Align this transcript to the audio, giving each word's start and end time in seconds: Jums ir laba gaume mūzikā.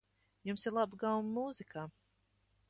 Jums 0.49 0.63
ir 0.69 0.75
laba 0.77 0.99
gaume 1.03 1.31
mūzikā. 1.37 1.85